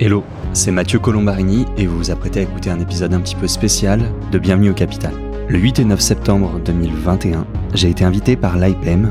Hello, 0.00 0.24
c'est 0.54 0.72
Mathieu 0.72 0.98
Colombarini 0.98 1.66
et 1.76 1.86
vous 1.86 1.98
vous 1.98 2.10
apprêtez 2.10 2.40
à 2.40 2.42
écouter 2.44 2.70
un 2.70 2.80
épisode 2.80 3.12
un 3.12 3.20
petit 3.20 3.36
peu 3.36 3.46
spécial 3.46 4.00
de 4.32 4.38
Bienvenue 4.38 4.70
au 4.70 4.74
Capital. 4.74 5.12
Le 5.48 5.58
8 5.58 5.80
et 5.80 5.84
9 5.84 6.00
septembre 6.00 6.58
2021, 6.64 7.46
j'ai 7.74 7.90
été 7.90 8.02
invité 8.02 8.34
par 8.34 8.56
l'IPM 8.56 9.10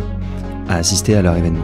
à 0.67 0.77
assister 0.77 1.15
à 1.15 1.21
leur 1.21 1.37
événement. 1.37 1.63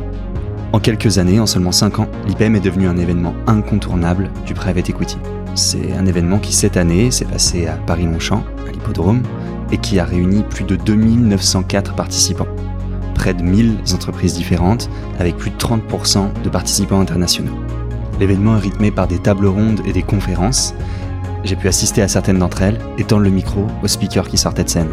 En 0.72 0.80
quelques 0.80 1.18
années, 1.18 1.40
en 1.40 1.48
seulement 1.48 1.72
5 1.72 2.00
ans, 2.00 2.08
l'IPM 2.28 2.56
est 2.56 2.62
devenu 2.62 2.88
un 2.88 2.96
événement 2.98 3.34
incontournable 3.48 4.30
du 4.46 4.54
private 4.54 4.90
equity. 4.90 5.18
C'est 5.56 5.94
un 5.94 6.06
événement 6.06 6.38
qui 6.38 6.54
cette 6.54 6.78
année 6.78 7.10
s'est 7.10 7.26
passé 7.26 7.66
à 7.66 7.74
Paris-Longchamp, 7.74 8.44
à 8.68 8.72
l'hippodrome, 8.72 9.24
et 9.72 9.78
qui 9.80 10.00
a 10.00 10.06
réuni 10.06 10.44
plus 10.44 10.64
de 10.64 10.76
2904 10.76 11.96
participants. 11.96 12.48
Près 13.16 13.34
de 13.34 13.42
1000 13.42 13.80
entreprises 13.94 14.36
différentes, 14.36 14.90
avec 15.20 15.36
plus 15.38 15.50
de 15.50 15.58
30% 15.58 16.44
de 16.44 16.50
participants 16.50 17.02
internationaux. 17.02 17.58
L'événement 18.20 18.58
est 18.58 18.62
rythmé 18.62 18.92
par 18.92 19.08
des 19.08 19.20
tables 19.20 19.48
rondes 19.48 19.82
et 19.86 19.94
des 19.94 20.04
conférences. 20.04 20.74
J'ai 21.44 21.56
pu 21.56 21.68
assister 21.68 22.02
à 22.02 22.08
certaines 22.08 22.40
d'entre 22.40 22.62
elles 22.62 22.80
et 22.98 23.04
tendre 23.04 23.24
le 23.24 23.30
micro 23.30 23.68
aux 23.84 23.88
speakers 23.88 24.28
qui 24.28 24.38
sortaient 24.38 24.64
de 24.64 24.70
scène. 24.70 24.90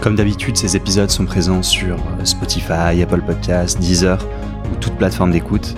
Comme 0.00 0.16
d'habitude, 0.16 0.56
ces 0.56 0.76
épisodes 0.76 1.10
sont 1.10 1.24
présents 1.24 1.62
sur 1.62 1.96
Spotify, 2.24 3.02
Apple 3.02 3.22
Podcasts, 3.22 3.78
Deezer 3.78 4.18
ou 4.72 4.76
toute 4.76 4.94
plateforme 4.96 5.30
d'écoute. 5.30 5.74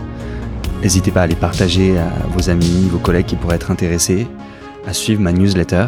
N'hésitez 0.82 1.10
pas 1.10 1.22
à 1.22 1.26
les 1.26 1.34
partager 1.34 1.98
à 1.98 2.10
vos 2.30 2.50
amis, 2.50 2.88
vos 2.90 2.98
collègues 2.98 3.26
qui 3.26 3.36
pourraient 3.36 3.56
être 3.56 3.70
intéressés, 3.70 4.26
à 4.86 4.92
suivre 4.92 5.20
ma 5.20 5.32
newsletter. 5.32 5.86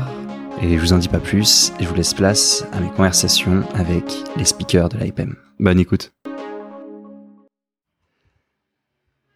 Et 0.62 0.76
je 0.76 0.80
vous 0.80 0.92
en 0.92 0.98
dis 0.98 1.08
pas 1.08 1.20
plus 1.20 1.72
et 1.78 1.84
je 1.84 1.88
vous 1.88 1.94
laisse 1.94 2.14
place 2.14 2.64
à 2.72 2.80
mes 2.80 2.90
conversations 2.90 3.62
avec 3.74 4.04
les 4.36 4.44
speakers 4.44 4.88
de 4.88 4.98
l'IPM. 4.98 5.36
Bonne 5.60 5.78
écoute. 5.78 6.12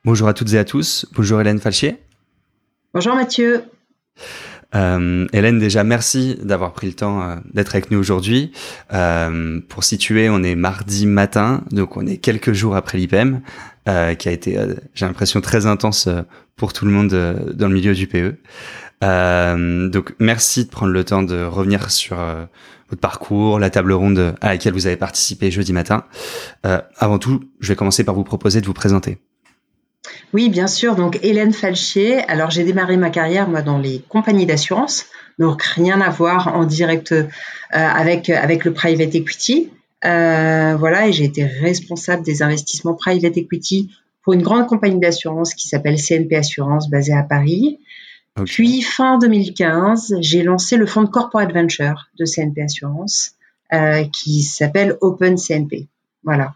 Bonjour 0.04 0.26
à 0.26 0.34
toutes 0.34 0.52
et 0.52 0.58
à 0.58 0.64
tous. 0.64 1.06
Bonjour 1.14 1.40
Hélène 1.40 1.60
Falchier. 1.60 1.96
Bonjour 2.92 3.14
Mathieu. 3.14 3.62
Euh, 4.74 5.28
Hélène, 5.32 5.60
déjà 5.60 5.84
merci 5.84 6.36
d'avoir 6.42 6.72
pris 6.72 6.88
le 6.88 6.94
temps 6.94 7.22
euh, 7.22 7.36
d'être 7.54 7.76
avec 7.76 7.92
nous 7.92 8.00
aujourd'hui. 8.00 8.50
Euh, 8.92 9.60
pour 9.68 9.84
situer, 9.84 10.28
on 10.28 10.42
est 10.42 10.56
mardi 10.56 11.06
matin, 11.06 11.62
donc 11.70 11.96
on 11.96 12.04
est 12.04 12.16
quelques 12.16 12.52
jours 12.52 12.74
après 12.74 12.98
l'IPM, 12.98 13.42
euh, 13.88 14.16
qui 14.16 14.28
a 14.28 14.32
été, 14.32 14.58
j'ai 14.92 15.06
l'impression, 15.06 15.40
très 15.40 15.66
intense 15.66 16.08
pour 16.56 16.72
tout 16.72 16.84
le 16.84 16.90
monde 16.90 17.10
dans 17.54 17.68
le 17.68 17.74
milieu 17.74 17.94
du 17.94 18.08
PE. 18.08 18.38
donc 19.88 20.14
merci 20.18 20.64
de 20.64 20.70
prendre 20.70 20.90
le 20.90 21.04
temps 21.04 21.22
de 21.22 21.44
revenir 21.44 21.92
sur 21.92 22.16
votre 22.88 23.00
parcours, 23.00 23.60
la 23.60 23.70
table 23.70 23.92
ronde 23.92 24.34
à 24.40 24.48
laquelle 24.48 24.72
vous 24.72 24.88
avez 24.88 24.96
participé 24.96 25.52
jeudi 25.52 25.72
matin. 25.72 26.06
avant 26.96 27.20
tout, 27.20 27.44
je 27.60 27.68
vais 27.68 27.76
commencer 27.76 28.02
par 28.02 28.16
vous 28.16 28.24
proposer 28.24 28.60
de 28.60 28.66
vous 28.66 28.74
présenter. 28.74 29.18
Oui, 30.32 30.48
bien 30.48 30.66
sûr. 30.66 30.96
Donc, 30.96 31.18
Hélène 31.22 31.52
Falchier. 31.52 32.18
Alors, 32.28 32.50
j'ai 32.50 32.64
démarré 32.64 32.96
ma 32.96 33.10
carrière, 33.10 33.48
moi, 33.48 33.62
dans 33.62 33.78
les 33.78 34.02
compagnies 34.08 34.46
d'assurance. 34.46 35.06
Donc, 35.38 35.62
rien 35.62 36.00
à 36.00 36.10
voir 36.10 36.54
en 36.54 36.64
direct 36.64 37.12
euh, 37.12 37.26
avec, 37.70 38.28
avec 38.30 38.64
le 38.64 38.72
private 38.72 39.14
equity. 39.14 39.70
Euh, 40.04 40.74
voilà, 40.76 41.06
et 41.06 41.12
j'ai 41.12 41.24
été 41.24 41.44
responsable 41.44 42.24
des 42.24 42.42
investissements 42.42 42.94
private 42.94 43.36
equity 43.36 43.90
pour 44.22 44.32
une 44.32 44.42
grande 44.42 44.66
compagnie 44.66 44.98
d'assurance 44.98 45.54
qui 45.54 45.68
s'appelle 45.68 45.96
CNP 45.96 46.36
Assurance, 46.36 46.90
basée 46.90 47.12
à 47.12 47.22
Paris. 47.22 47.78
Puis, 48.46 48.82
fin 48.82 49.18
2015, 49.18 50.16
j'ai 50.20 50.42
lancé 50.42 50.76
le 50.76 50.86
fonds 50.86 51.02
de 51.02 51.08
corporate 51.08 51.52
venture 51.52 52.08
de 52.18 52.24
CNP 52.24 52.62
Assurance, 52.62 53.32
euh, 53.72 54.04
qui 54.04 54.42
s'appelle 54.42 54.96
Open 55.00 55.36
CNP. 55.36 55.88
Voilà. 56.24 56.54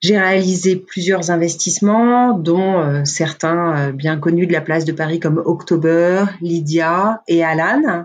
J'ai 0.00 0.16
réalisé 0.16 0.76
plusieurs 0.76 1.32
investissements, 1.32 2.32
dont 2.32 2.78
euh, 2.78 3.04
certains 3.04 3.88
euh, 3.88 3.92
bien 3.92 4.16
connus 4.16 4.46
de 4.46 4.52
la 4.52 4.60
place 4.60 4.84
de 4.84 4.92
Paris 4.92 5.18
comme 5.18 5.42
October, 5.44 6.24
Lydia 6.40 7.22
et 7.26 7.42
Alan. 7.42 8.04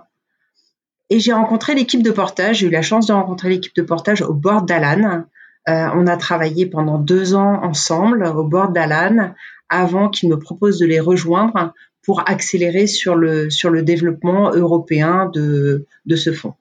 Et 1.11 1.19
j'ai 1.19 1.33
rencontré 1.33 1.75
l'équipe 1.75 2.01
de 2.01 2.09
portage. 2.09 2.57
J'ai 2.57 2.67
eu 2.67 2.71
la 2.71 2.81
chance 2.81 3.05
de 3.05 3.13
rencontrer 3.13 3.49
l'équipe 3.49 3.75
de 3.75 3.83
portage 3.83 4.23
au 4.23 4.33
bord 4.33 4.63
d'Alan. 4.63 5.25
Euh, 5.69 5.87
on 5.93 6.07
a 6.07 6.17
travaillé 6.17 6.65
pendant 6.65 6.97
deux 6.97 7.35
ans 7.35 7.61
ensemble 7.63 8.25
au 8.25 8.43
bord 8.43 8.69
d'Alan 8.69 9.33
avant 9.69 10.09
qu'ils 10.09 10.29
me 10.29 10.39
proposent 10.39 10.79
de 10.79 10.87
les 10.87 10.99
rejoindre 10.99 11.73
pour 12.03 12.27
accélérer 12.27 12.87
sur 12.87 13.15
le, 13.15 13.51
sur 13.51 13.69
le 13.69 13.83
développement 13.83 14.51
européen 14.51 15.29
de, 15.31 15.85
de 16.05 16.15
ce 16.15 16.33
fonds. 16.33 16.55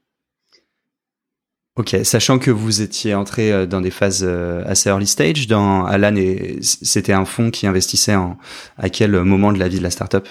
Ok, 1.74 1.96
sachant 2.04 2.38
que 2.38 2.50
vous 2.50 2.82
étiez 2.82 3.14
entré 3.14 3.50
euh, 3.50 3.64
dans 3.64 3.80
des 3.80 3.90
phases 3.90 4.22
euh, 4.28 4.62
assez 4.66 4.90
early 4.90 5.06
stage, 5.06 5.46
dans 5.46 5.86
Alan, 5.86 6.14
c'était 6.60 7.14
un 7.14 7.24
fonds 7.24 7.50
qui 7.50 7.66
investissait 7.66 8.14
en 8.14 8.36
à 8.76 8.90
quel 8.90 9.12
moment 9.22 9.52
de 9.52 9.58
la 9.58 9.68
vie 9.68 9.78
de 9.78 9.82
la 9.82 9.90
startup? 9.90 10.28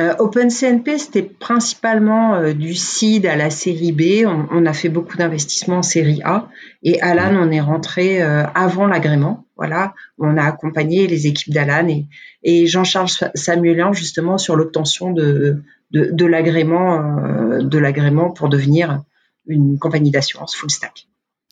Euh, 0.00 0.12
OpenCNP, 0.18 0.98
c'était 0.98 1.22
principalement 1.22 2.34
euh, 2.34 2.52
du 2.52 2.74
seed 2.74 3.26
à 3.26 3.36
la 3.36 3.48
série 3.48 3.92
B. 3.92 4.26
On, 4.26 4.66
a 4.66 4.72
fait 4.72 4.88
beaucoup 4.88 5.16
d'investissements 5.16 5.78
en 5.78 5.82
série 5.82 6.20
A. 6.24 6.48
Et 6.82 7.00
Alan, 7.00 7.40
on 7.40 7.52
est 7.52 7.60
rentré 7.60 8.20
avant 8.20 8.88
l'agrément. 8.88 9.46
Voilà, 9.56 9.94
on 10.18 10.36
a 10.36 10.42
accompagné 10.42 11.06
les 11.06 11.28
équipes 11.28 11.54
d'Alan 11.54 11.88
et, 11.88 12.08
et 12.42 12.66
Jean-Charles 12.66 13.30
Samuelin 13.34 13.92
justement 13.92 14.36
sur 14.36 14.56
l'obtention 14.56 15.12
de, 15.12 15.62
de, 15.92 16.10
de 16.12 16.26
l'agrément, 16.26 17.60
de 17.60 17.78
l'agrément 17.78 18.30
pour 18.32 18.50
devenir 18.50 19.02
une 19.46 19.78
compagnie 19.78 20.10
d'assurance 20.10 20.54
full 20.54 20.70
stack. 20.70 21.08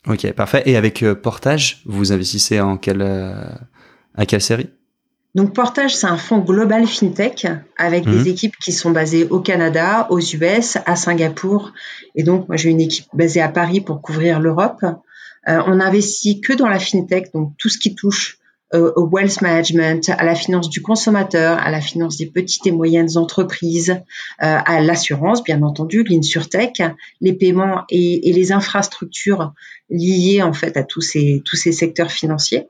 Ok, 0.07 0.31
parfait. 0.33 0.63
Et 0.67 0.77
avec 0.77 1.03
euh, 1.03 1.15
Portage, 1.15 1.83
vous 1.87 2.13
investissez 2.13 2.61
en 2.61 2.77
quelle, 2.77 3.03
euh, 3.03 3.45
à 4.15 4.27
quelle 4.27 4.43
série? 4.43 4.69
Donc 5.35 5.53
Portage, 5.53 5.97
c'est 5.97 6.07
un 6.07 6.17
fonds 6.17 6.39
global 6.39 6.87
fintech 6.87 7.47
avec 7.77 8.05
des 8.05 8.21
mhm. 8.21 8.27
équipes 8.27 8.57
qui 8.57 8.71
sont 8.71 8.93
basées 8.93 9.25
au 9.25 9.41
Canada, 9.41 10.07
aux 10.11 10.21
US, 10.21 10.79
à 10.87 10.95
Singapour. 10.95 11.73
Et 12.15 12.23
donc 12.23 12.49
moi 12.49 12.57
j'ai 12.57 12.71
une 12.71 12.81
équipe 12.81 13.07
basée 13.15 13.41
à 13.41 13.49
Paris 13.49 13.81
pour 13.81 14.01
couvrir 14.01 14.39
l'Europe. 14.39 14.85
Euh, 15.49 15.61
on 15.67 15.81
investit 15.81 16.41
que 16.41 16.53
dans 16.53 16.69
la 16.69 16.79
fintech, 16.79 17.33
donc 17.33 17.53
tout 17.59 17.69
ce 17.69 17.79
qui 17.79 17.97
touche 17.97 18.39
au 18.79 19.09
wealth 19.11 19.41
management, 19.41 20.09
à 20.11 20.25
la 20.25 20.35
finance 20.35 20.69
du 20.69 20.83
consommateur, 20.83 21.59
à 21.59 21.71
la 21.71 21.81
finance 21.81 22.17
des 22.17 22.27
petites 22.27 22.67
et 22.67 22.73
moyennes 22.73 23.17
entreprises, 23.17 23.91
euh, 23.91 23.97
à 24.39 24.81
l'assurance, 24.81 25.43
bien 25.43 25.63
entendu, 25.63 26.03
l'insurtech, 26.03 26.83
les 27.21 27.33
paiements 27.33 27.83
et, 27.89 28.29
et, 28.29 28.33
les 28.33 28.53
infrastructures 28.53 29.53
liées 29.91 30.43
en 30.43 30.53
fait 30.53 30.77
à 30.77 30.83
tous 30.83 31.01
ces 31.01 31.43
tous 31.45 31.57
ces 31.57 31.73
secteurs 31.73 32.11
financiers. 32.11 32.69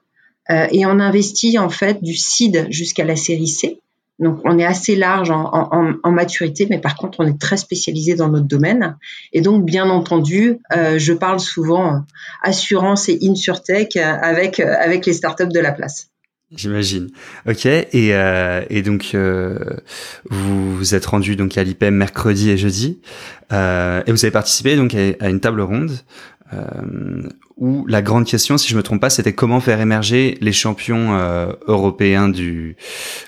Euh, 0.50 0.66
et 0.72 0.84
on 0.84 1.00
investit 1.00 1.58
en 1.58 1.70
fait 1.70 2.02
du 2.02 2.14
seed 2.14 2.66
jusqu'à 2.70 3.04
la 3.04 3.16
série 3.16 3.48
C. 3.48 3.80
Donc, 4.20 4.40
on 4.44 4.58
est 4.58 4.64
assez 4.64 4.94
large 4.94 5.30
en, 5.30 6.10
maturité, 6.12 6.66
mais 6.70 6.78
par 6.78 6.96
contre, 6.96 7.18
on 7.20 7.26
est 7.26 7.40
très 7.40 7.56
spécialisé 7.56 8.14
dans 8.14 8.28
notre 8.28 8.46
domaine. 8.46 8.96
Et 9.32 9.40
donc, 9.40 9.64
bien 9.64 9.90
entendu, 9.90 10.58
euh, 10.76 10.98
je 10.98 11.12
parle 11.12 11.40
souvent 11.40 12.04
assurance 12.42 13.08
et 13.08 13.18
insurtech 13.22 13.96
avec 13.96 14.60
avec 14.60 15.06
les 15.06 15.12
startups 15.12 15.48
de 15.48 15.58
la 15.58 15.72
place. 15.72 16.10
J'imagine. 16.54 17.10
Ok. 17.48 17.66
Et, 17.66 18.14
euh, 18.14 18.82
donc, 18.84 19.10
euh, 19.14 19.58
vous 20.30 20.76
vous 20.76 20.94
êtes 20.94 21.06
rendu 21.06 21.34
donc 21.34 21.58
à 21.58 21.64
l'IPM 21.64 21.94
mercredi 21.94 22.50
et 22.50 22.56
jeudi, 22.56 23.00
et 23.50 24.10
vous 24.10 24.24
avez 24.24 24.30
participé 24.30 24.76
donc 24.76 24.94
à, 24.94 25.28
une 25.28 25.40
table 25.40 25.60
ronde 25.60 25.92
où 27.56 27.86
la 27.86 28.02
grande 28.02 28.26
question, 28.26 28.58
si 28.58 28.68
je 28.68 28.76
me 28.76 28.82
trompe 28.82 29.00
pas, 29.00 29.10
c'était 29.10 29.32
comment 29.32 29.60
faire 29.60 29.80
émerger 29.80 30.36
les 30.40 30.52
champions 30.52 31.14
euh, 31.14 31.52
européens 31.66 32.30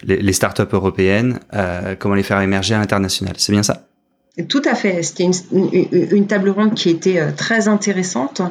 les, 0.02 0.32
startups 0.32 0.62
européennes, 0.72 1.38
euh, 1.54 1.94
comment 1.98 2.14
les 2.14 2.22
faire 2.22 2.40
émerger 2.40 2.74
à 2.74 2.78
l'international. 2.78 3.34
C'est 3.38 3.52
bien 3.52 3.62
ça? 3.62 3.86
Tout 4.48 4.62
à 4.64 4.74
fait. 4.74 5.02
C'était 5.02 5.24
une, 5.24 6.12
une, 6.12 6.26
table 6.26 6.50
ronde 6.50 6.74
qui 6.74 6.90
était 6.90 7.18
euh, 7.18 7.32
très 7.32 7.68
intéressante, 7.68 8.42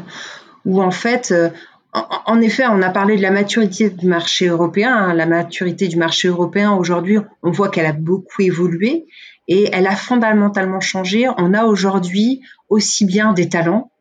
où 0.66 0.82
en 0.82 0.92
fait, 0.92 1.32
euh, 1.32 1.50
en, 1.94 2.08
en, 2.26 2.42
effet, 2.42 2.66
on 2.68 2.82
a 2.82 2.90
parlé 2.90 3.18
de 3.18 3.22
la 3.22 3.32
maturité 3.32 3.90
du 3.90 4.08
marché 4.08 4.48
européen. 4.48 4.96
Hein. 4.96 5.14
La 5.14 5.26
maturité 5.26 5.88
du 5.88 5.98
marché 5.98 6.28
européen 6.28 6.74
aujourd'hui, 6.74 7.20
on 7.44 7.52
voit 7.52 7.70
qu'elle 7.70 7.86
a 7.86 7.94
beaucoup 7.94 8.42
évolué 8.42 9.06
et 9.48 9.70
elle 9.74 9.86
a 9.86 9.96
fondamentalement 9.96 10.80
changé. 10.80 11.28
On 11.38 11.54
a 11.54 11.66
aujourd'hui 11.66 12.42
aussi 12.70 13.06
bien 13.06 13.34
des 13.34 13.48
talents 13.48 13.92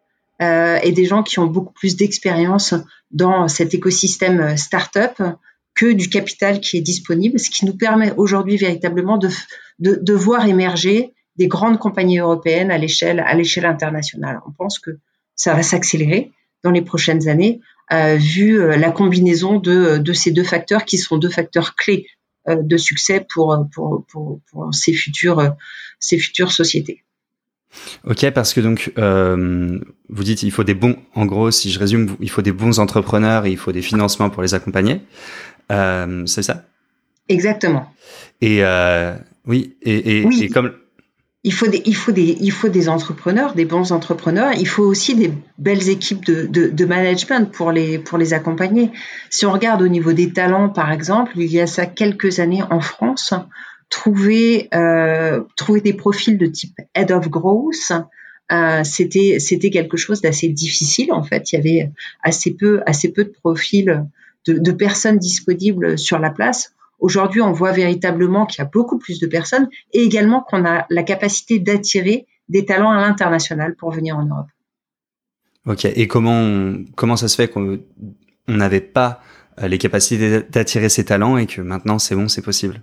euh, 0.42 0.78
et 0.82 0.92
des 0.92 1.04
gens 1.04 1.22
qui 1.22 1.38
ont 1.38 1.46
beaucoup 1.46 1.72
plus 1.72 1.96
d'expérience 1.96 2.74
dans 3.10 3.46
cet 3.48 3.72
écosystème 3.74 4.40
euh, 4.40 4.56
startup 4.56 5.22
que 5.74 5.92
du 5.92 6.08
capital 6.08 6.60
qui 6.60 6.76
est 6.76 6.82
disponible, 6.82 7.38
ce 7.38 7.50
qui 7.50 7.64
nous 7.64 7.76
permet 7.76 8.12
aujourd'hui 8.16 8.56
véritablement 8.56 9.18
de, 9.18 10.12
voir 10.12 10.46
émerger 10.46 11.12
des 11.36 11.48
grandes 11.48 11.78
compagnies 11.78 12.18
européennes 12.18 12.70
à 12.70 12.78
l'échelle 12.78 13.66
internationale. 13.66 14.40
On 14.46 14.52
pense 14.52 14.78
que 14.78 14.98
ça 15.34 15.54
va 15.54 15.62
s'accélérer 15.62 16.30
dans 16.62 16.70
les 16.70 16.82
prochaines 16.82 17.28
années, 17.28 17.60
euh, 17.92 18.16
vu 18.16 18.60
euh, 18.60 18.76
la 18.76 18.92
combinaison 18.92 19.58
de, 19.58 20.12
ces 20.12 20.30
deux 20.30 20.44
facteurs 20.44 20.84
qui 20.84 20.96
sont 20.96 21.18
deux 21.18 21.28
facteurs 21.28 21.74
clés 21.74 22.06
de 22.46 22.76
succès 22.76 23.26
pour, 23.32 23.66
ces 24.70 24.92
futures 24.92 26.52
sociétés. 26.52 27.03
Ok, 28.06 28.30
parce 28.30 28.54
que 28.54 28.60
donc 28.60 28.92
euh, 28.98 29.78
vous 30.08 30.24
dites 30.24 30.42
il 30.42 30.50
faut 30.50 30.64
des 30.64 30.74
bons, 30.74 30.96
en 31.14 31.26
gros, 31.26 31.50
si 31.50 31.70
je 31.70 31.78
résume, 31.78 32.16
il 32.20 32.30
faut 32.30 32.42
des 32.42 32.52
bons 32.52 32.78
entrepreneurs 32.78 33.46
et 33.46 33.50
il 33.50 33.56
faut 33.56 33.72
des 33.72 33.82
financements 33.82 34.30
pour 34.30 34.42
les 34.42 34.54
accompagner. 34.54 35.00
Euh, 35.72 36.26
c'est 36.26 36.42
ça? 36.42 36.64
Exactement. 37.28 37.92
Et 38.40 38.62
oui, 39.46 39.76
et, 39.82 40.48
comme 40.48 40.72
il 41.46 41.52
faut 41.52 41.66
des, 41.66 41.82
il 41.84 41.94
faut 41.94 42.10
des, 42.10 42.38
il 42.40 42.50
faut 42.50 42.70
des 42.70 42.88
entrepreneurs, 42.88 43.54
des 43.54 43.66
bons 43.66 43.92
entrepreneurs. 43.92 44.52
Il 44.58 44.66
faut 44.66 44.82
aussi 44.82 45.14
des 45.14 45.30
belles 45.58 45.90
équipes 45.90 46.24
de, 46.24 46.46
de, 46.46 46.84
management 46.86 47.52
pour 47.52 47.70
les, 47.70 47.98
pour 47.98 48.16
les 48.16 48.32
accompagner. 48.32 48.90
Si 49.28 49.44
on 49.44 49.52
regarde 49.52 49.82
au 49.82 49.88
niveau 49.88 50.14
des 50.14 50.32
talents, 50.32 50.70
par 50.70 50.90
exemple, 50.90 51.32
il 51.36 51.52
y 51.52 51.60
a 51.60 51.66
ça 51.66 51.84
quelques 51.84 52.40
années 52.40 52.62
en 52.70 52.80
France, 52.80 53.34
trouver, 53.94 54.68
euh, 54.74 55.40
trouver 55.54 55.80
des 55.80 55.92
profils 55.92 56.36
de 56.36 56.46
type 56.46 56.76
head 56.96 57.12
of 57.12 57.28
growth, 57.28 57.92
euh, 58.50 58.82
c'était, 58.82 59.38
quelque 59.70 59.96
chose 59.96 60.20
d'assez 60.20 60.48
difficile 60.48 61.12
en 61.12 61.22
fait. 61.22 61.52
Il 61.52 61.56
y 61.56 61.58
avait 61.58 61.92
assez 62.24 62.54
peu, 62.54 62.82
de 62.82 63.32
profils 63.40 64.04
de, 64.48 64.72
personnes 64.72 65.18
disponibles 65.18 65.96
sur 65.96 66.18
la 66.18 66.30
place. 66.30 66.74
Aujourd'hui, 66.98 67.40
on 67.40 67.52
voit 67.52 67.70
véritablement 67.70 68.46
qu'il 68.46 68.58
y 68.58 68.66
a 68.66 68.70
beaucoup 68.72 68.98
plus 68.98 69.20
de 69.20 69.28
personnes 69.28 69.68
et 69.92 70.00
également 70.00 70.40
qu'on 70.40 70.64
a 70.64 70.86
la 70.90 71.02
capacité 71.04 71.60
d'attirer 71.60 72.26
des 72.48 72.64
talents 72.64 72.90
à 72.90 73.00
l'international 73.00 73.76
pour 73.76 73.92
venir 73.92 74.18
en 74.18 74.24
Europe. 74.24 74.48
Ok. 75.66 75.84
Et 75.84 76.08
comment 76.08 76.74
comment 76.96 77.16
ça 77.16 77.28
se 77.28 77.36
fait 77.36 77.46
qu'on 77.46 77.78
n'avait 78.48 78.80
pas 78.80 79.20
les 79.62 79.78
capacités 79.78 80.42
d'attirer 80.42 80.88
ces 80.88 81.04
talents 81.04 81.36
et 81.38 81.46
que 81.46 81.60
maintenant 81.60 82.00
c'est 82.00 82.16
bon, 82.16 82.26
c'est 82.26 82.42
possible? 82.42 82.82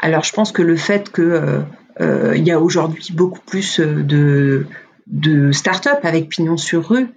Alors, 0.00 0.24
je 0.24 0.32
pense 0.32 0.52
que 0.52 0.62
le 0.62 0.76
fait 0.76 1.10
que 1.10 1.22
euh, 1.22 1.60
euh, 2.00 2.34
il 2.36 2.46
y 2.46 2.50
a 2.50 2.60
aujourd'hui 2.60 3.12
beaucoup 3.12 3.40
plus 3.40 3.80
de 3.80 4.66
de 5.06 5.52
start-up 5.52 6.00
avec 6.02 6.28
pignon 6.28 6.58
sur 6.58 6.86
rue 6.86 7.08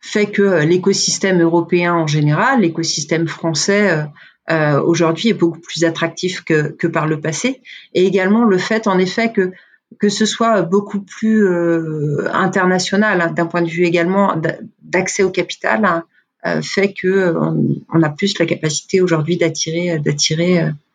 fait 0.00 0.26
que 0.26 0.64
l'écosystème 0.64 1.40
européen 1.40 1.94
en 1.94 2.08
général, 2.08 2.62
l'écosystème 2.62 3.28
français 3.28 4.04
euh, 4.50 4.80
aujourd'hui 4.82 5.30
est 5.30 5.34
beaucoup 5.34 5.60
plus 5.60 5.84
attractif 5.84 6.42
que, 6.42 6.86
par 6.86 7.06
le 7.06 7.20
passé. 7.20 7.62
Et 7.94 8.06
également 8.06 8.44
le 8.44 8.58
fait, 8.58 8.86
en 8.86 8.98
effet, 8.98 9.32
que 9.32 9.52
que 10.00 10.08
ce 10.08 10.24
soit 10.24 10.62
beaucoup 10.62 11.02
plus 11.02 11.46
euh, 11.46 12.26
international 12.32 13.20
hein, 13.20 13.30
d'un 13.30 13.44
point 13.44 13.60
de 13.60 13.68
vue 13.68 13.84
également 13.84 14.34
d'accès 14.80 15.22
au 15.22 15.28
capital 15.28 15.84
hein, 15.84 16.04
euh, 16.46 16.62
fait 16.62 16.94
que 16.94 17.34
on, 17.36 18.02
a 18.02 18.08
plus 18.08 18.38
la 18.38 18.46
capacité 18.46 19.02
aujourd'hui 19.02 19.36
d'attirer 19.36 20.00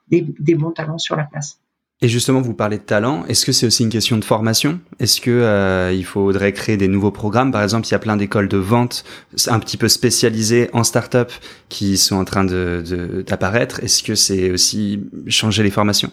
des, 0.10 0.26
des 0.40 0.56
bons 0.56 0.72
talents 0.72 0.98
sur 0.98 1.16
la 1.16 1.24
place. 1.24 1.60
Et 2.00 2.08
justement, 2.08 2.42
vous 2.42 2.54
parlez 2.54 2.78
de 2.78 2.84
talent. 2.84 3.26
Est-ce 3.26 3.44
que 3.44 3.52
c'est 3.52 3.66
aussi 3.66 3.82
une 3.82 3.90
question 3.90 4.18
de 4.18 4.24
formation? 4.24 4.80
Est-ce 5.00 5.20
que 5.20 5.32
euh, 5.32 5.92
il 5.92 6.06
faudrait 6.06 6.54
créer 6.54 6.78
des 6.78 6.88
nouveaux 6.88 7.10
programmes? 7.10 7.52
Par 7.52 7.64
exemple, 7.64 7.88
il 7.88 7.92
y 7.92 7.96
a 7.96 8.00
plein 8.00 8.18
d'écoles 8.18 8.48
de 8.48 8.58
vente 8.58 9.04
un 9.48 9.60
petit 9.60 9.78
peu 9.78 9.88
spécialisées 9.88 10.70
en 10.74 10.84
start-up 10.84 11.32
qui 11.70 11.98
sont 11.98 12.16
en 12.16 12.24
train 12.24 12.44
de 12.44 13.24
d'apparaître. 13.26 13.84
Est-ce 13.84 14.04
que 14.04 14.14
c'est 14.14 14.52
aussi 14.52 15.10
changer 15.28 15.64
les 15.64 15.72
formations? 15.72 16.12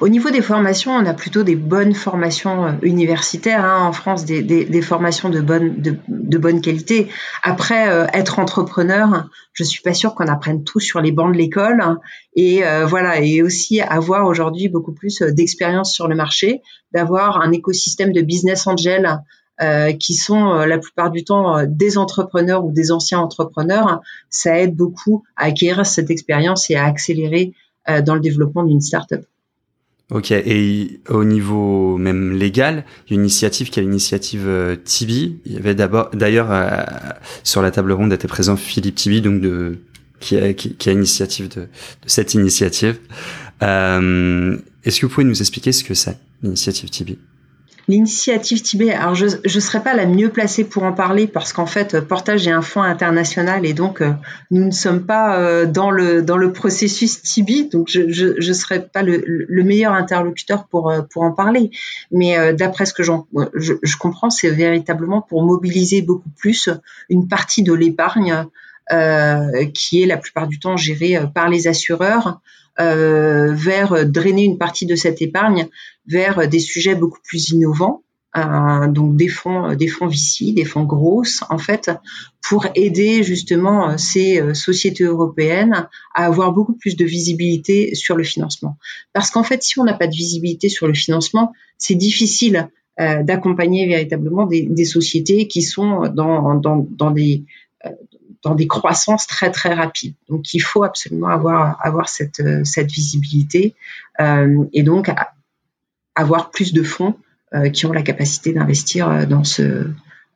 Au 0.00 0.08
niveau 0.08 0.30
des 0.30 0.42
formations, 0.42 0.92
on 0.92 1.06
a 1.06 1.14
plutôt 1.14 1.42
des 1.42 1.56
bonnes 1.56 1.94
formations 1.94 2.66
euh, 2.66 2.72
universitaires 2.82 3.64
hein, 3.64 3.86
en 3.86 3.92
France, 3.92 4.24
des, 4.24 4.82
formations 4.82 5.28
de 5.28 5.40
bonne, 5.40 6.60
qualité. 6.60 7.08
Après, 7.42 7.88
euh, 7.88 8.06
être 8.12 8.38
entrepreneur, 8.38 9.28
je 9.52 9.64
suis 9.64 9.82
pas 9.82 9.94
sûre 9.94 10.14
qu'on 10.14 10.28
apprenne 10.28 10.64
tout 10.64 10.80
sur 10.80 11.00
les 11.00 11.12
bancs 11.12 11.32
de 11.32 11.38
l'école. 11.38 11.82
Et 12.34 12.64
euh, 12.64 12.86
voilà, 12.86 13.20
et 13.20 13.42
aussi 13.42 13.80
avoir 13.80 14.26
aujourd'hui 14.26 14.68
beaucoup 14.68 14.92
plus 14.92 15.20
d'expérience 15.22 15.92
sur 15.92 16.08
le 16.08 16.14
marché, 16.14 16.62
d'avoir 16.92 17.40
un 17.40 17.52
écosystème 17.52 18.12
de 18.12 18.22
business 18.22 18.66
angel 18.66 19.20
qui 19.98 20.12
sont 20.12 20.52
la 20.52 20.76
plupart 20.76 21.10
du 21.10 21.24
temps 21.24 21.64
des 21.66 21.96
entrepreneurs 21.96 22.62
ou 22.66 22.72
des 22.72 22.92
anciens 22.92 23.20
entrepreneurs, 23.20 24.02
ça 24.28 24.58
aide 24.58 24.76
beaucoup 24.76 25.24
à 25.34 25.46
acquérir 25.46 25.86
cette 25.86 26.10
expérience 26.10 26.68
et 26.68 26.74
à 26.74 26.84
accélérer 26.84 27.54
dans 28.04 28.14
le 28.14 28.20
développement 28.20 28.64
d'une 28.64 28.82
startup. 28.82 29.24
Ok, 30.12 30.30
et 30.30 31.00
au 31.08 31.24
niveau 31.24 31.98
même 31.98 32.32
légal, 32.32 32.84
il 33.08 33.16
y 33.16 33.18
a 33.18 33.20
initiative 33.20 33.70
qui 33.70 33.80
est 33.80 33.82
l'initiative 33.82 34.44
euh, 34.46 34.76
Tibi. 34.76 35.40
Il 35.44 35.52
y 35.52 35.56
avait 35.56 35.74
d'abord, 35.74 36.10
d'ailleurs, 36.12 36.46
euh, 36.52 36.84
sur 37.42 37.60
la 37.60 37.72
table 37.72 37.90
ronde 37.90 38.12
était 38.12 38.28
présent 38.28 38.56
Philippe 38.56 38.94
Tibi, 38.94 39.20
donc 39.20 39.40
de 39.40 39.78
qui 40.20 40.38
a, 40.38 40.54
qui, 40.54 40.76
qui 40.76 40.88
a 40.90 40.92
l'initiative 40.92 41.48
de, 41.48 41.62
de, 41.62 41.68
cette 42.06 42.34
initiative. 42.34 43.00
Euh, 43.62 44.56
Est-ce 44.84 45.00
que 45.00 45.06
vous 45.06 45.12
pouvez 45.12 45.26
nous 45.26 45.40
expliquer 45.40 45.72
ce 45.72 45.82
que 45.82 45.94
c'est 45.94 46.18
l'initiative 46.40 46.88
Tibi? 46.88 47.18
L'initiative 47.88 48.62
Tibet, 48.62 48.92
alors 48.92 49.14
je 49.14 49.26
ne 49.26 49.60
serais 49.60 49.80
pas 49.80 49.94
la 49.94 50.06
mieux 50.06 50.30
placée 50.30 50.64
pour 50.64 50.82
en 50.82 50.92
parler 50.92 51.28
parce 51.28 51.52
qu'en 51.52 51.66
fait, 51.66 52.00
Portage 52.00 52.48
est 52.48 52.50
un 52.50 52.62
fonds 52.62 52.82
international 52.82 53.64
et 53.64 53.74
donc 53.74 54.00
euh, 54.00 54.12
nous 54.50 54.64
ne 54.64 54.72
sommes 54.72 55.06
pas 55.06 55.38
euh, 55.38 55.66
dans, 55.66 55.92
le, 55.92 56.20
dans 56.20 56.36
le 56.36 56.52
processus 56.52 57.22
Tibi, 57.22 57.68
donc 57.68 57.88
je 57.88 58.00
ne 58.00 58.52
serais 58.52 58.88
pas 58.88 59.02
le, 59.02 59.22
le, 59.24 59.62
meilleur 59.62 59.92
interlocuteur 59.92 60.66
pour, 60.66 60.90
euh, 60.90 61.02
pour 61.02 61.22
en 61.22 61.30
parler. 61.30 61.70
Mais 62.10 62.52
d'après 62.54 62.86
ce 62.86 62.92
que 62.92 63.04
je, 63.04 63.12
je 63.54 63.96
comprends, 63.96 64.30
c'est 64.30 64.50
véritablement 64.50 65.22
pour 65.22 65.44
mobiliser 65.44 66.02
beaucoup 66.02 66.30
plus 66.30 66.68
une 67.08 67.28
partie 67.28 67.62
de 67.62 67.72
l'épargne 67.72 68.46
qui 69.74 70.02
est 70.02 70.06
la 70.06 70.16
plupart 70.16 70.46
du 70.46 70.58
temps 70.58 70.76
gérée 70.76 71.18
par 71.34 71.48
les 71.48 71.66
assureurs 71.66 72.40
euh, 72.78 73.54
vers 73.54 74.04
drainer 74.04 74.44
une 74.44 74.58
partie 74.58 74.84
de 74.84 74.96
cette 74.96 75.22
épargne 75.22 75.66
vers 76.06 76.48
des 76.48 76.58
sujets 76.58 76.94
beaucoup 76.94 77.20
plus 77.24 77.50
innovants, 77.50 78.02
euh, 78.36 78.88
donc 78.88 79.16
des 79.16 79.28
fonds, 79.28 79.74
des 79.74 79.88
fonds 79.88 80.06
VC, 80.06 80.52
des 80.52 80.64
fonds 80.64 80.84
grosses 80.84 81.42
en 81.48 81.58
fait, 81.58 81.90
pour 82.48 82.66
aider 82.74 83.22
justement 83.22 83.96
ces 83.98 84.54
sociétés 84.54 85.04
européennes 85.04 85.88
à 86.14 86.26
avoir 86.26 86.52
beaucoup 86.52 86.74
plus 86.74 86.96
de 86.96 87.04
visibilité 87.04 87.94
sur 87.94 88.16
le 88.16 88.24
financement. 88.24 88.76
Parce 89.12 89.30
qu'en 89.30 89.42
fait, 89.42 89.62
si 89.62 89.78
on 89.78 89.84
n'a 89.84 89.94
pas 89.94 90.06
de 90.06 90.14
visibilité 90.14 90.68
sur 90.68 90.86
le 90.86 90.94
financement, 90.94 91.52
c'est 91.78 91.94
difficile 91.94 92.68
euh, 93.00 93.22
d'accompagner 93.22 93.86
véritablement 93.86 94.46
des, 94.46 94.62
des, 94.62 94.84
sociétés 94.84 95.48
qui 95.48 95.62
sont 95.62 96.08
dans, 96.08 96.54
dans, 96.54 96.86
dans 96.90 97.10
des 97.10 97.44
dans 98.46 98.54
des 98.54 98.66
croissances 98.66 99.26
très 99.26 99.50
très 99.50 99.74
rapides. 99.74 100.14
Donc 100.28 100.54
il 100.54 100.60
faut 100.60 100.84
absolument 100.84 101.28
avoir 101.28 101.84
avoir 101.84 102.08
cette 102.08 102.40
euh, 102.40 102.62
cette 102.64 102.90
visibilité 102.90 103.74
euh, 104.20 104.64
et 104.72 104.82
donc 104.82 105.10
avoir 106.16 106.50
plus 106.50 106.72
de 106.72 106.82
fonds 106.82 107.14
euh, 107.54 107.68
qui 107.70 107.86
ont 107.86 107.92
la 107.92 108.02
capacité 108.02 108.52
d'investir 108.52 109.26
dans 109.28 109.44
ce 109.44 109.86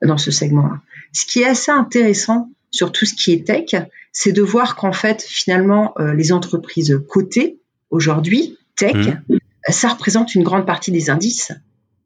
dans 0.03 0.17
ce 0.17 0.31
segment-là. 0.31 0.81
Ce 1.13 1.27
qui 1.27 1.41
est 1.41 1.47
assez 1.47 1.73
intéressant 1.73 2.49
sur 2.71 2.93
tout 2.93 3.05
ce 3.05 3.15
qui 3.15 3.33
est 3.33 3.47
tech, 3.47 3.83
c'est 4.13 4.33
de 4.33 4.43
voir 4.43 4.77
qu'en 4.77 4.93
fait 4.93 5.23
finalement 5.23 5.95
les 6.15 6.33
entreprises 6.33 7.03
cotées 7.09 7.59
aujourd'hui 7.91 8.57
tech, 8.77 8.95
mmh. 8.95 9.37
ça 9.69 9.89
représente 9.89 10.35
une 10.35 10.43
grande 10.43 10.65
partie 10.65 10.93
des 10.93 11.11
indices 11.11 11.53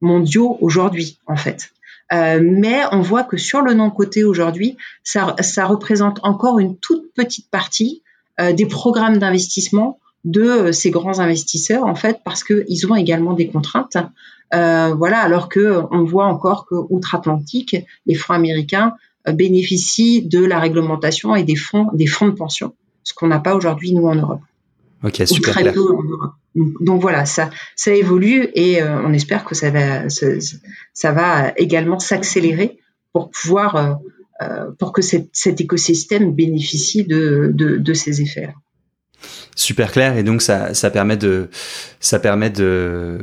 mondiaux 0.00 0.57
aujourd'hui 0.61 1.19
en 1.26 1.37
fait. 1.37 1.71
Euh, 2.12 2.40
mais 2.43 2.83
on 2.93 3.00
voit 3.00 3.25
que 3.25 3.37
sur 3.37 3.62
le 3.62 3.75
non-coté 3.75 4.25
aujourd'hui, 4.25 4.76
ça, 5.02 5.35
ça, 5.40 5.66
représente 5.66 6.21
encore 6.23 6.59
une 6.59 6.76
toute 6.76 7.12
petite 7.14 7.50
partie 7.50 8.02
euh, 8.40 8.52
des 8.52 8.66
programmes 8.66 9.19
d'investissement 9.19 9.99
de 10.25 10.43
euh, 10.43 10.73
ces 10.73 10.90
grands 10.90 11.21
investisseurs, 11.21 11.85
en 11.85 11.95
fait, 11.95 12.21
parce 12.25 12.45
qu'ils 12.45 12.87
ont 12.90 12.95
également 12.95 13.35
des 13.35 13.49
contraintes. 13.49 13.97
Euh, 14.54 14.95
voilà, 14.95 15.19
alors 15.19 15.49
que 15.49 15.83
on 15.90 16.04
voit 16.04 16.26
encore 16.26 16.66
que 16.66 16.75
outre-Atlantique, 16.90 17.76
les 18.07 18.14
fonds 18.14 18.35
américains 18.35 18.95
bénéficient 19.33 20.23
de 20.23 20.45
la 20.45 20.61
réglementation 20.61 21.35
et 21.35 21.45
des 21.45 21.57
fonds, 21.57 21.88
des 21.95 22.07
fonds 22.07 22.26
de 22.26 22.35
pension, 22.35 22.75
ce 23.04 23.14
qu'on 23.14 23.26
n'a 23.26 23.40
pas 23.40 23.54
aujourd'hui 23.54 23.93
nous 23.93 24.07
en 24.07 24.14
Europe. 24.14 24.43
Ok, 25.02 25.23
super 25.26 25.54
très 25.54 25.73
Peu 25.73 25.81
en 25.81 26.02
Europe. 26.02 26.33
Donc 26.54 27.00
voilà, 27.00 27.26
ça, 27.26 27.50
ça 27.75 27.93
évolue 27.93 28.49
et 28.54 28.81
euh, 28.81 29.02
on 29.02 29.12
espère 29.12 29.45
que 29.45 29.54
ça 29.54 29.71
va, 29.71 30.09
ça, 30.09 31.12
va 31.12 31.52
également 31.57 31.99
s'accélérer 31.99 32.78
pour 33.12 33.31
pouvoir, 33.31 33.76
euh, 33.76 33.95
euh, 34.43 34.71
pour 34.78 34.93
que 34.93 35.02
cet 35.02 35.61
écosystème 35.61 36.33
bénéficie 36.33 37.04
de, 37.04 37.50
de, 37.52 37.76
de 37.76 37.95
ces 37.95 38.23
effets. 38.23 38.47
-là. 38.47 38.54
Super 39.56 39.92
clair 39.92 40.16
et 40.16 40.23
donc 40.23 40.42
ça, 40.42 40.75
ça 40.75 40.90
permet 40.90 41.16
de, 41.16 41.49
ça 42.00 42.18
permet 42.18 42.50
de, 42.50 43.18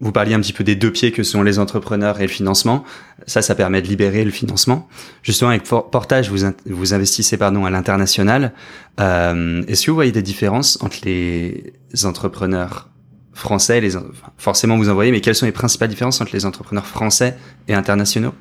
vous 0.00 0.12
parliez 0.12 0.34
un 0.34 0.40
petit 0.40 0.52
peu 0.52 0.64
des 0.64 0.74
deux 0.74 0.90
pieds 0.90 1.12
que 1.12 1.22
sont 1.22 1.42
les 1.42 1.58
entrepreneurs 1.58 2.18
et 2.20 2.22
le 2.22 2.28
financement. 2.28 2.84
Ça, 3.26 3.42
ça 3.42 3.54
permet 3.54 3.80
de 3.80 3.86
libérer 3.86 4.24
le 4.24 4.30
financement. 4.30 4.88
Justement, 5.22 5.50
avec 5.50 5.64
Portage, 5.64 6.30
vous, 6.30 6.46
vous 6.66 6.94
investissez 6.94 7.36
pardon 7.36 7.64
à 7.64 7.70
l'international. 7.70 8.52
Euh, 9.00 9.62
Est-ce 9.66 9.86
que 9.86 9.90
vous 9.90 9.94
voyez 9.94 10.12
des 10.12 10.22
différences 10.22 10.78
entre 10.82 10.98
les 11.04 11.72
entrepreneurs 12.04 12.90
français, 13.32 13.80
les 13.80 13.92
forcément 14.36 14.76
vous 14.76 14.88
en 14.88 14.94
voyez, 14.94 15.10
mais 15.10 15.20
quelles 15.20 15.34
sont 15.34 15.46
les 15.46 15.52
principales 15.52 15.88
différences 15.88 16.20
entre 16.20 16.34
les 16.34 16.44
entrepreneurs 16.44 16.86
français 16.86 17.36
et 17.66 17.74
internationaux? 17.74 18.34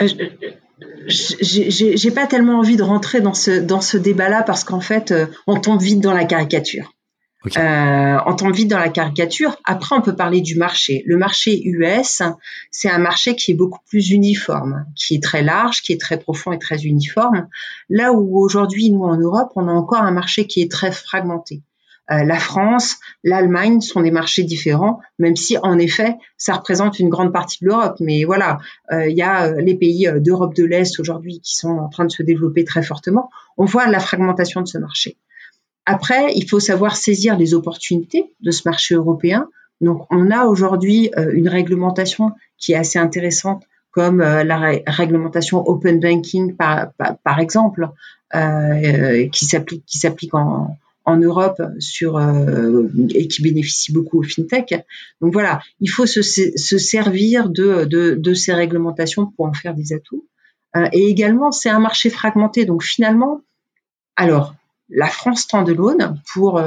Euh, 0.00 0.08
J'ai 1.08 2.10
pas 2.10 2.26
tellement 2.26 2.58
envie 2.58 2.76
de 2.76 2.82
rentrer 2.82 3.20
dans 3.20 3.34
ce 3.34 3.60
dans 3.60 3.80
ce 3.80 3.96
débat-là 3.96 4.42
parce 4.42 4.64
qu'en 4.64 4.80
fait, 4.80 5.10
euh, 5.10 5.26
on 5.46 5.60
tombe 5.60 5.80
vite 5.80 6.00
dans 6.00 6.12
la 6.12 6.24
caricature. 6.24 6.92
Euh, 7.56 8.18
on 8.26 8.34
tombe 8.34 8.52
vite 8.52 8.68
dans 8.68 8.78
la 8.78 8.88
caricature. 8.88 9.56
Après, 9.64 9.94
on 9.94 10.02
peut 10.02 10.16
parler 10.16 10.40
du 10.40 10.56
marché. 10.56 11.02
Le 11.06 11.16
marché 11.16 11.60
US, 11.64 12.22
c'est 12.70 12.90
un 12.90 12.98
marché 12.98 13.36
qui 13.36 13.52
est 13.52 13.54
beaucoup 13.54 13.78
plus 13.88 14.10
uniforme, 14.10 14.84
qui 14.96 15.14
est 15.14 15.22
très 15.22 15.42
large, 15.42 15.82
qui 15.82 15.92
est 15.92 16.00
très 16.00 16.18
profond 16.18 16.52
et 16.52 16.58
très 16.58 16.82
uniforme. 16.82 17.46
Là 17.88 18.12
où 18.12 18.38
aujourd'hui, 18.38 18.90
nous 18.90 19.04
en 19.04 19.16
Europe, 19.16 19.52
on 19.54 19.68
a 19.68 19.72
encore 19.72 20.02
un 20.02 20.10
marché 20.10 20.46
qui 20.46 20.62
est 20.62 20.70
très 20.70 20.90
fragmenté. 20.90 21.62
Euh, 22.10 22.24
la 22.24 22.38
France, 22.38 22.96
l'Allemagne 23.22 23.80
sont 23.80 24.00
des 24.00 24.10
marchés 24.10 24.44
différents, 24.44 25.00
même 25.18 25.36
si 25.36 25.58
en 25.58 25.78
effet, 25.78 26.16
ça 26.36 26.54
représente 26.54 26.98
une 26.98 27.08
grande 27.08 27.32
partie 27.32 27.58
de 27.62 27.68
l'Europe. 27.68 27.96
Mais 28.00 28.24
voilà, 28.24 28.58
euh, 28.92 29.08
il 29.08 29.16
y 29.16 29.22
a 29.22 29.52
les 29.52 29.74
pays 29.74 30.08
d'Europe 30.16 30.54
de 30.54 30.64
l'Est 30.64 30.98
aujourd'hui 31.00 31.40
qui 31.40 31.56
sont 31.56 31.78
en 31.78 31.88
train 31.88 32.04
de 32.04 32.10
se 32.10 32.22
développer 32.22 32.64
très 32.64 32.82
fortement. 32.82 33.30
On 33.56 33.64
voit 33.64 33.86
la 33.88 34.00
fragmentation 34.00 34.62
de 34.62 34.66
ce 34.66 34.78
marché. 34.78 35.16
Après, 35.90 36.34
il 36.34 36.46
faut 36.46 36.60
savoir 36.60 36.96
saisir 36.96 37.38
les 37.38 37.54
opportunités 37.54 38.34
de 38.42 38.50
ce 38.50 38.68
marché 38.68 38.94
européen. 38.94 39.48
Donc, 39.80 40.06
on 40.10 40.30
a 40.30 40.44
aujourd'hui 40.44 41.10
euh, 41.16 41.32
une 41.32 41.48
réglementation 41.48 42.32
qui 42.58 42.72
est 42.72 42.76
assez 42.76 42.98
intéressante, 42.98 43.64
comme 43.90 44.20
euh, 44.20 44.44
la 44.44 44.58
réglementation 44.86 45.66
Open 45.66 45.98
Banking, 45.98 46.56
par, 46.56 47.38
exemple, 47.38 47.88
euh, 48.34 49.28
qui 49.30 49.46
s'applique 49.46 49.86
qui 49.86 49.96
s'applique 49.96 50.34
en, 50.34 50.76
en 51.08 51.16
Europe 51.16 51.60
sur 51.78 52.20
et 52.20 53.28
qui 53.28 53.42
bénéficie 53.42 53.92
beaucoup 53.92 54.20
aux 54.20 54.22
fintech. 54.22 54.74
Donc 55.20 55.32
voilà, 55.32 55.60
il 55.80 55.88
faut 55.88 56.06
se, 56.06 56.22
se 56.22 56.78
servir 56.78 57.48
de, 57.48 57.84
de, 57.84 58.14
de, 58.14 58.34
ces 58.34 58.52
réglementations 58.52 59.26
pour 59.26 59.46
en 59.46 59.52
faire 59.52 59.74
des 59.74 59.92
atouts. 59.92 60.24
et 60.92 61.06
également, 61.06 61.50
c'est 61.50 61.70
un 61.70 61.80
marché 61.80 62.10
fragmenté. 62.10 62.64
Donc 62.64 62.82
finalement, 62.82 63.40
alors 64.16 64.54
la 64.90 65.08
France 65.08 65.40
standalone 65.40 66.20
pour, 66.32 66.60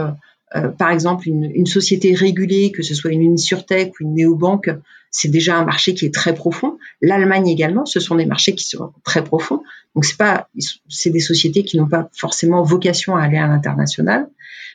euh, 0.55 0.67
par 0.69 0.91
exemple, 0.91 1.27
une, 1.27 1.65
société 1.65 2.13
régulée, 2.13 2.71
que 2.71 2.83
ce 2.83 2.93
soit 2.93 3.11
une 3.11 3.21
Unisurtech 3.21 3.93
ou 3.99 4.03
une 4.03 4.15
néobanque, 4.15 4.69
c'est 5.09 5.29
déjà 5.29 5.57
un 5.57 5.65
marché 5.65 5.93
qui 5.93 6.05
est 6.05 6.13
très 6.13 6.35
profond. 6.35 6.77
L'Allemagne 7.01 7.47
également, 7.47 7.85
ce 7.85 7.99
sont 7.99 8.15
des 8.15 8.25
marchés 8.25 8.55
qui 8.55 8.65
sont 8.65 8.91
très 9.03 9.23
profonds. 9.23 9.61
Donc 9.95 10.05
c'est 10.05 10.17
pas, 10.17 10.49
c'est 10.89 11.09
des 11.09 11.19
sociétés 11.19 11.63
qui 11.63 11.77
n'ont 11.77 11.87
pas 11.87 12.09
forcément 12.13 12.63
vocation 12.63 13.15
à 13.15 13.23
aller 13.23 13.37
à 13.37 13.47
l'international. 13.47 14.29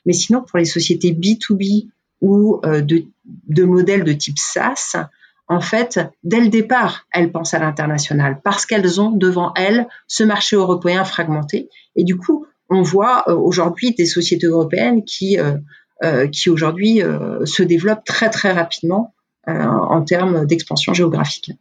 Mais 0.04 0.12
sinon, 0.12 0.42
pour 0.42 0.58
les 0.58 0.64
sociétés 0.64 1.12
B2B 1.12 1.88
ou 2.20 2.60
euh, 2.64 2.80
de, 2.80 3.04
de 3.48 3.64
modèles 3.64 4.04
de 4.04 4.12
type 4.12 4.38
SaaS, 4.38 4.96
en 5.48 5.60
fait, 5.60 6.00
dès 6.24 6.40
le 6.40 6.48
départ, 6.48 7.06
elles 7.12 7.30
pensent 7.30 7.54
à 7.54 7.58
l'international 7.58 8.40
parce 8.42 8.66
qu'elles 8.66 9.00
ont 9.00 9.10
devant 9.10 9.52
elles 9.54 9.86
ce 10.08 10.24
marché 10.24 10.56
européen 10.56 11.04
fragmenté. 11.04 11.68
Et 11.94 12.04
du 12.04 12.16
coup, 12.16 12.46
on 12.68 12.82
voit 12.82 13.24
euh, 13.28 13.34
aujourd'hui 13.34 13.94
des 13.94 14.06
sociétés 14.06 14.46
européennes 14.46 15.04
qui, 15.04 15.38
euh, 15.38 15.56
euh, 16.04 16.26
qui 16.28 16.50
aujourd'hui 16.50 17.00
se 17.44 17.62
développent 17.62 18.04
très 18.04 18.30
très 18.30 18.52
rapidement 18.52 19.14
en 19.48 20.02
termes 20.02 20.44
d'expansion 20.44 20.92
géographique. 20.92 21.52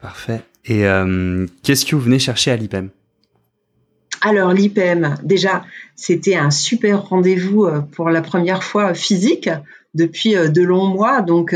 Parfait. 0.00 0.42
Et 0.64 0.84
qu'est-ce 1.64 1.84
que 1.84 1.96
vous 1.96 2.02
venez 2.02 2.20
chercher 2.20 2.52
à 2.52 2.56
l'IPEM? 2.56 2.90
Alors 4.20 4.52
l'IPM, 4.52 5.16
déjà, 5.24 5.64
c'était 5.96 6.36
un 6.36 6.52
super 6.52 7.08
rendez-vous 7.08 7.66
pour 7.90 8.10
la 8.10 8.22
première 8.22 8.62
fois 8.62 8.94
physique 8.94 9.50
depuis 9.94 10.34
de 10.34 10.62
longs 10.62 10.86
mois, 10.86 11.20
donc 11.20 11.52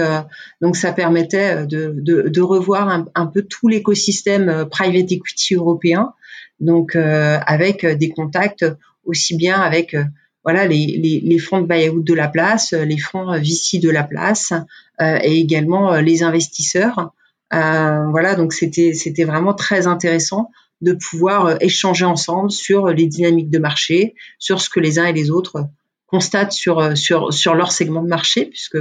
donc 0.61 0.77
ça 0.77 0.93
permettait 0.93 1.65
de, 1.67 1.95
de, 1.97 2.41
revoir 2.41 2.89
un, 2.89 3.07
un, 3.15 3.27
peu 3.27 3.43
tout 3.43 3.69
l'écosystème 3.69 4.67
private 4.69 5.13
equity 5.13 5.55
européen, 5.55 6.15
donc 6.61 6.97
euh, 6.97 7.39
avec 7.47 7.85
euh, 7.85 7.95
des 7.95 8.11
contacts 8.11 8.65
aussi 9.05 9.37
bien 9.37 9.61
avec 9.61 9.95
euh, 9.95 10.05
voilà 10.45 10.67
les, 10.67 10.87
les, 10.87 11.21
les, 11.21 11.39
fonds 11.39 11.61
de 11.61 11.67
buyout 11.67 12.03
de 12.03 12.15
la 12.15 12.29
place, 12.29 12.73
les 12.73 12.99
fonds 12.99 13.39
VC 13.39 13.81
de 13.81 13.91
la 13.91 14.05
place 14.05 14.55
et 15.01 15.39
également 15.39 15.97
les 15.97 16.23
investisseurs. 16.23 17.13
voilà, 17.51 18.35
donc 18.35 18.55
c'était 18.55 18.95
c'était 18.95 19.25
vraiment 19.25 19.53
très 19.53 19.87
intéressant 19.87 20.51
de 20.81 20.93
pouvoir 20.93 21.61
échanger 21.61 22.07
ensemble 22.07 22.51
sur 22.51 22.87
les 22.87 23.07
dynamiques 23.07 23.51
de 23.51 23.59
marché, 23.59 24.15
sur 24.39 24.63
ce 24.63 24.71
que 24.71 24.81
les 24.81 24.99
uns 24.99 25.05
et 25.05 25.13
les 25.13 25.31
autres 25.31 25.67
constatent 26.07 26.53
sur 26.53 26.97
sur 26.97 27.35
sur 27.35 27.55
leur 27.55 27.71
segment 27.71 28.03
de 28.03 28.09
marché, 28.09 28.47
puisque 28.47 28.79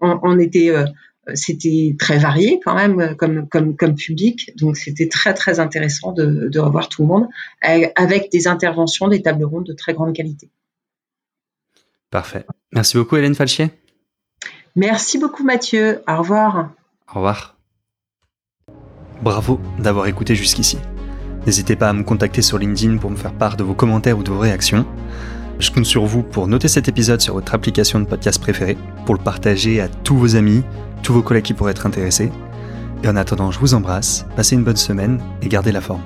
on, 0.00 0.20
on 0.22 0.38
était 0.38 0.72
c'était 1.34 1.96
très 1.98 2.18
varié 2.18 2.60
quand 2.64 2.74
même 2.74 3.16
comme, 3.16 3.48
comme, 3.48 3.76
comme 3.76 3.94
public, 3.94 4.52
donc 4.56 4.76
c'était 4.76 5.08
très 5.08 5.34
très 5.34 5.60
intéressant 5.60 6.12
de, 6.12 6.48
de, 6.48 6.60
revoir 6.60 6.88
tout 6.88 7.02
le 7.02 7.08
monde 7.08 7.28
avec 7.62 8.30
des 8.30 8.48
interventions, 8.48 9.08
des 9.08 9.22
tables 9.22 9.44
rondes 9.44 9.66
de 9.66 9.72
très 9.72 9.94
grande 9.94 10.14
qualité. 10.14 10.50
Parfait. 12.10 12.44
Merci 12.72 12.96
beaucoup 12.96 13.16
Hélène 13.16 13.34
Falchier. 13.34 13.70
Merci 14.76 15.18
beaucoup 15.18 15.44
Mathieu. 15.44 16.02
Au 16.08 16.18
revoir. 16.18 16.70
Au 17.08 17.14
revoir. 17.14 17.56
Bravo 19.22 19.60
d'avoir 19.78 20.06
écouté 20.06 20.34
jusqu'ici. 20.34 20.78
N'hésitez 21.46 21.76
pas 21.76 21.88
à 21.88 21.92
me 21.92 22.02
contacter 22.02 22.42
sur 22.42 22.58
LinkedIn 22.58 22.98
pour 22.98 23.10
me 23.10 23.16
faire 23.16 23.32
part 23.32 23.56
de 23.56 23.64
vos 23.64 23.74
commentaires 23.74 24.18
ou 24.18 24.22
de 24.22 24.30
vos 24.30 24.38
réactions. 24.38 24.86
Je 25.58 25.70
compte 25.70 25.84
sur 25.84 26.04
vous 26.06 26.22
pour 26.22 26.46
noter 26.46 26.68
cet 26.68 26.88
épisode 26.88 27.20
sur 27.20 27.34
votre 27.34 27.54
application 27.54 28.00
de 28.00 28.06
podcast 28.06 28.40
préférée, 28.40 28.78
pour 29.04 29.14
le 29.14 29.22
partager 29.22 29.80
à 29.80 29.88
tous 29.88 30.16
vos 30.16 30.36
amis, 30.36 30.62
tous 31.02 31.12
vos 31.12 31.22
collègues 31.22 31.44
qui 31.44 31.54
pourraient 31.54 31.72
être 31.72 31.86
intéressés. 31.86 32.30
Et 33.02 33.08
en 33.08 33.16
attendant, 33.16 33.50
je 33.50 33.58
vous 33.58 33.74
embrasse, 33.74 34.26
passez 34.36 34.54
une 34.54 34.64
bonne 34.64 34.76
semaine 34.76 35.20
et 35.42 35.48
gardez 35.48 35.72
la 35.72 35.80
forme. 35.80 36.02